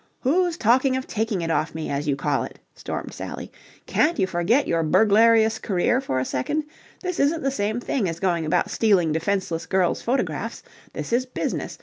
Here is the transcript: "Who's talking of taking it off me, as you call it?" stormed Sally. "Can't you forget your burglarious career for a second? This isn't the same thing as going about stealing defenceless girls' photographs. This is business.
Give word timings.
"Who's 0.21 0.57
talking 0.57 0.97
of 0.97 1.05
taking 1.05 1.41
it 1.41 1.51
off 1.51 1.75
me, 1.75 1.87
as 1.91 2.07
you 2.07 2.15
call 2.15 2.41
it?" 2.43 2.57
stormed 2.73 3.13
Sally. 3.13 3.51
"Can't 3.85 4.17
you 4.17 4.25
forget 4.25 4.67
your 4.67 4.81
burglarious 4.81 5.59
career 5.59 6.01
for 6.01 6.17
a 6.17 6.25
second? 6.25 6.63
This 7.03 7.19
isn't 7.19 7.43
the 7.43 7.51
same 7.51 7.79
thing 7.79 8.09
as 8.09 8.19
going 8.19 8.43
about 8.43 8.71
stealing 8.71 9.11
defenceless 9.11 9.67
girls' 9.67 10.01
photographs. 10.01 10.63
This 10.93 11.13
is 11.13 11.27
business. 11.27 11.77